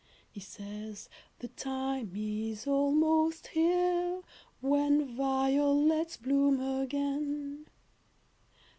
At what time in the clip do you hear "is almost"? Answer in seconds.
2.15-3.45